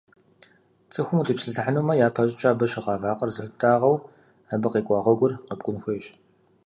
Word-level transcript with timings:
Цӏыхум 0.91 1.19
утепсэлъыхьынумэ, 1.21 1.93
япэщӏыкӏэ 2.05 2.47
абы 2.51 2.65
щыгъа 2.71 2.95
вакъэр 3.01 3.29
зылъыптӏагъэу, 3.35 3.97
абы 4.53 4.67
къикӏуа 4.71 5.03
гъуэгур 5.05 5.33
къэпкӏун 5.47 5.77
хуейщ. 5.81 6.05